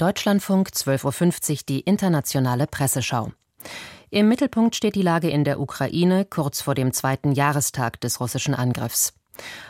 [0.00, 3.32] Deutschlandfunk 12.50 Uhr die internationale Presseschau.
[4.08, 8.54] Im Mittelpunkt steht die Lage in der Ukraine kurz vor dem zweiten Jahrestag des russischen
[8.54, 9.12] Angriffs.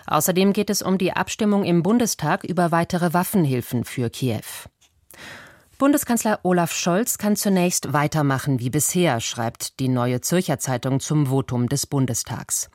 [0.06, 4.68] Außerdem geht es um die Abstimmung im Bundestag über weitere Waffenhilfen für Kiew.
[5.78, 11.68] Bundeskanzler Olaf Scholz kann zunächst weitermachen wie bisher, schreibt die Neue Zürcher Zeitung zum Votum
[11.68, 12.70] des Bundestags.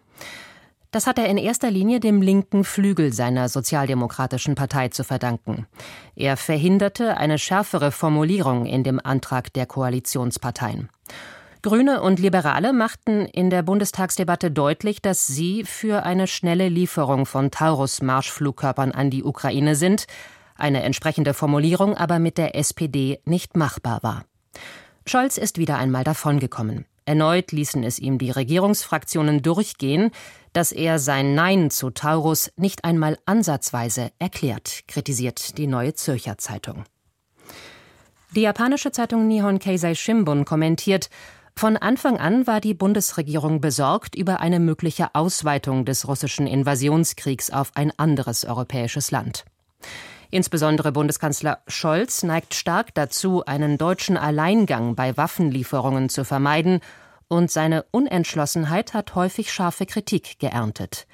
[0.92, 5.68] Das hat er in erster Linie dem linken Flügel seiner sozialdemokratischen Partei zu verdanken.
[6.16, 10.90] Er verhinderte eine schärfere Formulierung in dem Antrag der Koalitionsparteien.
[11.62, 17.50] Grüne und Liberale machten in der Bundestagsdebatte deutlich, dass sie für eine schnelle Lieferung von
[17.50, 20.06] Taurus-Marschflugkörpern an die Ukraine sind,
[20.56, 24.26] eine entsprechende Formulierung aber mit der SPD nicht machbar war.
[25.08, 26.86] Scholz ist wieder einmal davongekommen.
[27.06, 30.12] Erneut ließen es ihm die Regierungsfraktionen durchgehen,
[30.54, 36.84] dass er sein Nein zu Taurus nicht einmal ansatzweise erklärt, kritisiert die Neue Zürcher Zeitung.
[38.36, 41.10] Die japanische Zeitung Nihon Keizai Shimbun kommentiert,
[41.58, 47.72] von Anfang an war die Bundesregierung besorgt über eine mögliche Ausweitung des russischen Invasionskriegs auf
[47.76, 49.46] ein anderes europäisches Land.
[50.32, 56.82] Insbesondere Bundeskanzler Scholz neigt stark dazu, einen deutschen Alleingang bei Waffenlieferungen zu vermeiden,
[57.28, 61.08] und seine Unentschlossenheit hat häufig scharfe Kritik geerntet.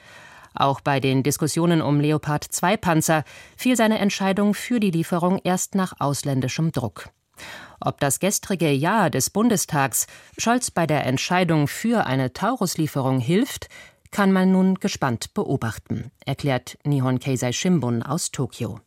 [0.54, 3.24] Auch bei den Diskussionen um Leopard 2 Panzer
[3.56, 7.10] fiel seine Entscheidung für die Lieferung erst nach ausländischem Druck.
[7.80, 13.70] Ob das gestrige Ja des Bundestags Scholz bei der Entscheidung für eine Tauruslieferung hilft,
[14.12, 18.82] kann man nun gespannt beobachten, erklärt Nihon Keizai Shimbun aus Tokio.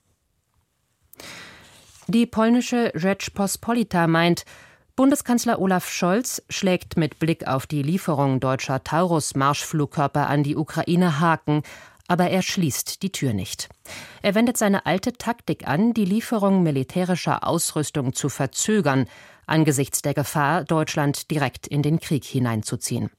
[2.06, 4.44] Die polnische Rzeczpospolita meint,
[4.96, 11.64] Bundeskanzler Olaf Scholz schlägt mit Blick auf die Lieferung deutscher Taurus-Marschflugkörper an die Ukraine Haken,
[12.06, 13.68] aber er schließt die Tür nicht.
[14.22, 19.06] Er wendet seine alte Taktik an, die Lieferung militärischer Ausrüstung zu verzögern,
[19.46, 23.10] angesichts der Gefahr, Deutschland direkt in den Krieg hineinzuziehen.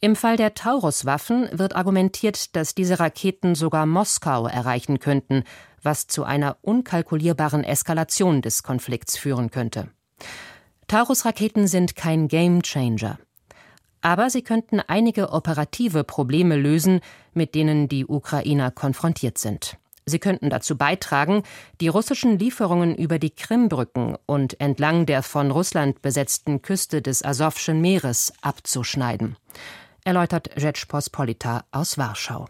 [0.00, 5.44] Im Fall der Taurus-Waffen wird argumentiert, dass diese Raketen sogar Moskau erreichen könnten,
[5.84, 9.88] was zu einer unkalkulierbaren Eskalation des Konflikts führen könnte.
[10.90, 13.20] Taurus-Raketen sind kein Gamechanger.
[14.00, 16.98] Aber sie könnten einige operative Probleme lösen,
[17.32, 19.76] mit denen die Ukrainer konfrontiert sind.
[20.04, 21.44] Sie könnten dazu beitragen,
[21.80, 27.80] die russischen Lieferungen über die Krimbrücken und entlang der von Russland besetzten Küste des Asowschen
[27.80, 29.36] Meeres abzuschneiden,
[30.02, 32.48] erläutert Rzeczpospolita aus Warschau.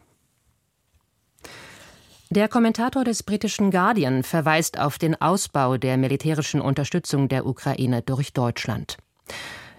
[2.32, 8.32] Der Kommentator des britischen Guardian verweist auf den Ausbau der militärischen Unterstützung der Ukraine durch
[8.32, 8.98] Deutschland.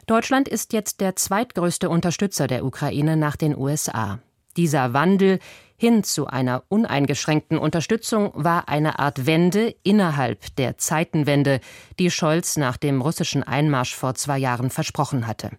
[0.05, 4.19] Deutschland ist jetzt der zweitgrößte Unterstützer der Ukraine nach den USA.
[4.57, 5.39] Dieser Wandel
[5.77, 11.61] hin zu einer uneingeschränkten Unterstützung war eine Art Wende innerhalb der Zeitenwende,
[11.99, 15.51] die Scholz nach dem russischen Einmarsch vor zwei Jahren versprochen hatte.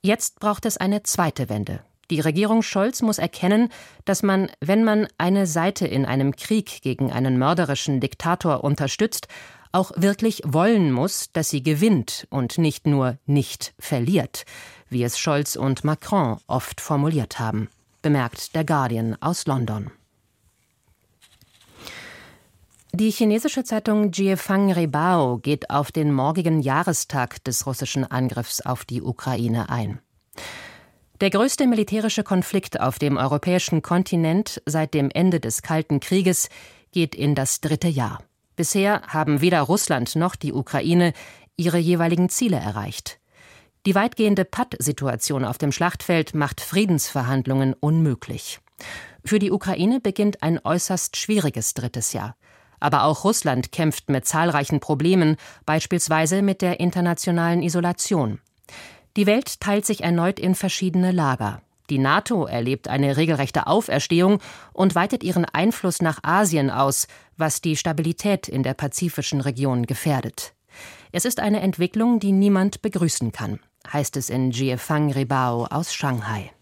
[0.00, 1.80] Jetzt braucht es eine zweite Wende,
[2.10, 3.70] die Regierung Scholz muss erkennen,
[4.04, 9.28] dass man, wenn man eine Seite in einem Krieg gegen einen mörderischen Diktator unterstützt,
[9.72, 14.44] auch wirklich wollen muss, dass sie gewinnt und nicht nur nicht verliert,
[14.88, 17.68] wie es Scholz und Macron oft formuliert haben,
[18.00, 19.90] bemerkt der Guardian aus London.
[22.92, 29.02] Die chinesische Zeitung Jiefang Rebao geht auf den morgigen Jahrestag des russischen Angriffs auf die
[29.02, 30.00] Ukraine ein.
[31.20, 36.48] Der größte militärische Konflikt auf dem europäischen Kontinent seit dem Ende des Kalten Krieges
[36.92, 38.22] geht in das dritte Jahr.
[38.54, 41.12] Bisher haben weder Russland noch die Ukraine
[41.56, 43.18] ihre jeweiligen Ziele erreicht.
[43.84, 48.60] Die weitgehende Patt-Situation auf dem Schlachtfeld macht Friedensverhandlungen unmöglich.
[49.24, 52.36] Für die Ukraine beginnt ein äußerst schwieriges drittes Jahr.
[52.78, 55.36] Aber auch Russland kämpft mit zahlreichen Problemen,
[55.66, 58.38] beispielsweise mit der internationalen Isolation.
[59.18, 61.60] Die Welt teilt sich erneut in verschiedene Lager.
[61.90, 64.38] Die NATO erlebt eine regelrechte Auferstehung
[64.72, 70.54] und weitet ihren Einfluss nach Asien aus, was die Stabilität in der pazifischen Region gefährdet.
[71.10, 73.58] Es ist eine Entwicklung, die niemand begrüßen kann,
[73.92, 76.52] heißt es in Jiefang Ribao aus Shanghai.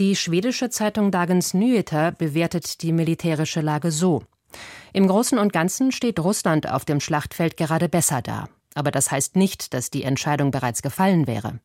[0.00, 4.22] Die schwedische Zeitung Dagens Nyheter bewertet die militärische Lage so.
[4.94, 8.48] Im Großen und Ganzen steht Russland auf dem Schlachtfeld gerade besser da.
[8.74, 11.60] Aber das heißt nicht, dass die Entscheidung bereits gefallen wäre.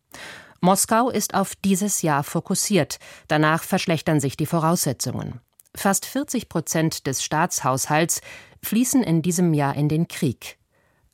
[0.62, 3.00] Moskau ist auf dieses Jahr fokussiert.
[3.28, 5.40] Danach verschlechtern sich die Voraussetzungen.
[5.76, 8.22] Fast 40 Prozent des Staatshaushalts
[8.62, 10.58] fließen in diesem Jahr in den Krieg.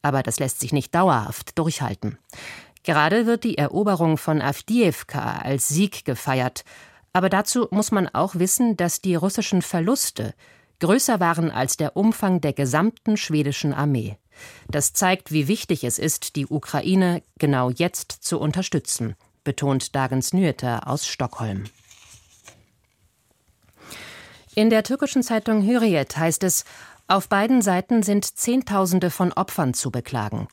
[0.01, 2.17] Aber das lässt sich nicht dauerhaft durchhalten.
[2.83, 6.63] Gerade wird die Eroberung von Avdiivka als Sieg gefeiert.
[7.13, 10.33] Aber dazu muss man auch wissen, dass die russischen Verluste
[10.79, 14.17] größer waren als der Umfang der gesamten schwedischen Armee.
[14.67, 20.87] Das zeigt, wie wichtig es ist, die Ukraine genau jetzt zu unterstützen, betont Dagens Nyheter
[20.87, 21.65] aus Stockholm.
[24.55, 26.63] In der türkischen Zeitung Hürriyet heißt es,
[27.07, 30.47] auf beiden Seiten sind Zehntausende von Opfern zu beklagen.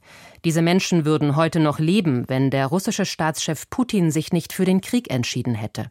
[0.44, 4.82] Diese Menschen würden heute noch leben, wenn der russische Staatschef Putin sich nicht für den
[4.82, 5.90] Krieg entschieden hätte.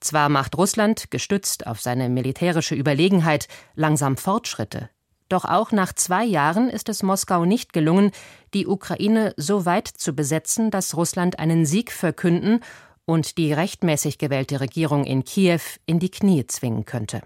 [0.00, 4.90] Zwar macht Russland, gestützt auf seine militärische Überlegenheit, langsam Fortschritte,
[5.34, 8.12] doch auch nach zwei Jahren ist es Moskau nicht gelungen,
[8.54, 12.60] die Ukraine so weit zu besetzen, dass Russland einen Sieg verkünden
[13.04, 17.20] und die rechtmäßig gewählte Regierung in Kiew in die Knie zwingen könnte.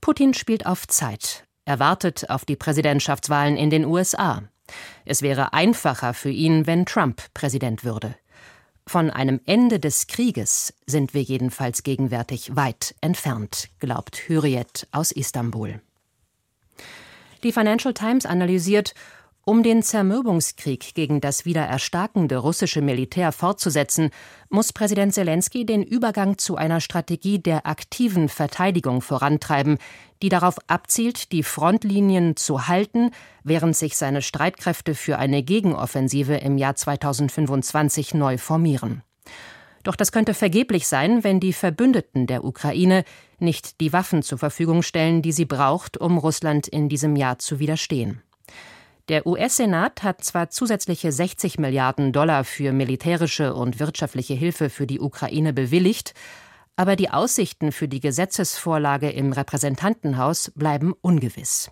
[0.00, 1.44] Putin spielt auf Zeit.
[1.64, 4.44] Er wartet auf die Präsidentschaftswahlen in den USA.
[5.04, 8.14] Es wäre einfacher für ihn, wenn Trump Präsident würde.
[8.86, 15.80] Von einem Ende des Krieges sind wir jedenfalls gegenwärtig weit entfernt, glaubt Hürriyet aus Istanbul.
[17.46, 18.92] Die Financial Times analysiert,
[19.44, 24.10] um den Zermürbungskrieg gegen das wieder erstarkende russische Militär fortzusetzen,
[24.48, 29.78] muss Präsident Zelensky den Übergang zu einer Strategie der aktiven Verteidigung vorantreiben,
[30.22, 33.12] die darauf abzielt, die Frontlinien zu halten,
[33.44, 39.04] während sich seine Streitkräfte für eine Gegenoffensive im Jahr 2025 neu formieren.
[39.86, 43.04] Doch das könnte vergeblich sein, wenn die Verbündeten der Ukraine
[43.38, 47.60] nicht die Waffen zur Verfügung stellen, die sie braucht, um Russland in diesem Jahr zu
[47.60, 48.20] widerstehen.
[49.08, 54.98] Der US-Senat hat zwar zusätzliche 60 Milliarden Dollar für militärische und wirtschaftliche Hilfe für die
[54.98, 56.14] Ukraine bewilligt,
[56.74, 61.70] aber die Aussichten für die Gesetzesvorlage im Repräsentantenhaus bleiben ungewiss.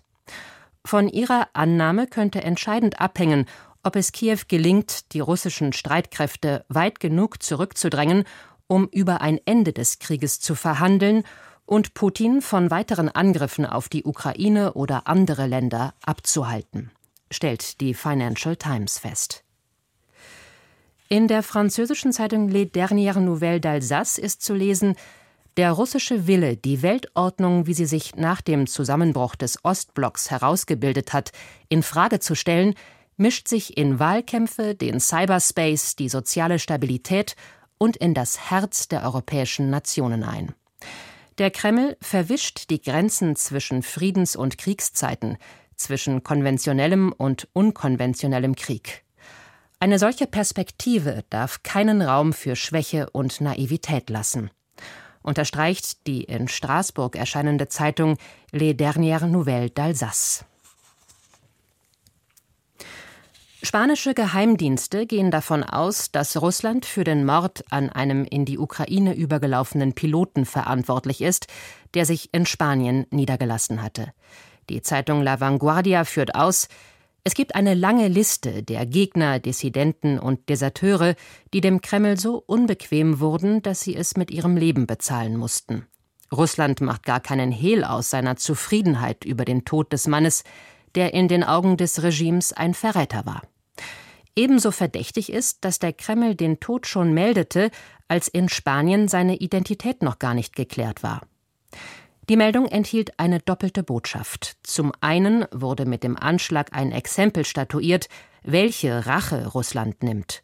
[0.85, 3.45] Von ihrer Annahme könnte entscheidend abhängen,
[3.85, 8.25] ob es Kiew gelingt, die russischen Streitkräfte weit genug zurückzudrängen,
[8.67, 11.23] um über ein Ende des Krieges zu verhandeln
[11.65, 16.91] und Putin von weiteren Angriffen auf die Ukraine oder andere Länder abzuhalten
[17.31, 19.43] stellt die Financial Times fest.
[21.07, 24.95] In der französischen Zeitung Les Dernières Nouvelles d'Alsace ist zu lesen,
[25.57, 31.31] der russische Wille, die Weltordnung, wie sie sich nach dem Zusammenbruch des Ostblocks herausgebildet hat,
[31.69, 32.73] in Frage zu stellen,
[33.17, 37.35] mischt sich in Wahlkämpfe, den Cyberspace, die soziale Stabilität
[37.77, 40.53] und in das Herz der europäischen Nationen ein.
[41.37, 45.37] Der Kreml verwischt die Grenzen zwischen Friedens- und Kriegszeiten,
[45.75, 49.03] zwischen konventionellem und unkonventionellem Krieg.
[49.79, 54.49] Eine solche Perspektive darf keinen Raum für Schwäche und Naivität lassen,
[55.21, 58.17] unterstreicht die in Straßburg erscheinende Zeitung
[58.51, 60.45] Les Dernières Nouvelles d'Alsace.
[63.65, 69.15] Spanische Geheimdienste gehen davon aus, dass Russland für den Mord an einem in die Ukraine
[69.15, 71.47] übergelaufenen Piloten verantwortlich ist,
[71.95, 74.13] der sich in Spanien niedergelassen hatte.
[74.69, 76.67] Die Zeitung La Vanguardia führt aus,
[77.23, 81.15] es gibt eine lange Liste der Gegner, Dissidenten und Deserteure,
[81.53, 85.87] die dem Kreml so unbequem wurden, dass sie es mit ihrem Leben bezahlen mussten.
[86.31, 90.43] Russland macht gar keinen Hehl aus seiner Zufriedenheit über den Tod des Mannes,
[90.93, 93.41] der in den Augen des Regimes ein Verräter war.
[94.35, 97.71] Ebenso verdächtig ist, dass der Kreml den Tod schon meldete,
[98.07, 101.21] als in Spanien seine Identität noch gar nicht geklärt war.
[102.27, 104.57] Die Meldung enthielt eine doppelte Botschaft.
[104.63, 108.09] Zum einen wurde mit dem Anschlag ein Exempel statuiert,
[108.43, 110.43] welche Rache Russland nimmt.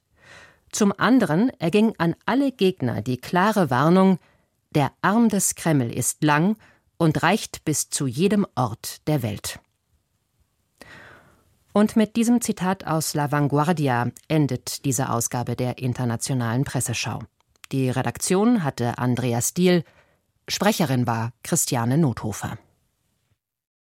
[0.71, 4.19] Zum anderen erging an alle Gegner die klare Warnung,
[4.74, 6.55] der Arm des Kreml ist lang
[6.98, 9.60] und reicht bis zu jedem Ort der Welt.
[11.74, 17.20] Und mit diesem Zitat aus La Vanguardia endet diese Ausgabe der Internationalen Presseschau.
[17.72, 19.86] Die Redaktion hatte Andreas Diel,
[20.50, 22.58] Sprecherin war Christiane Nothofer.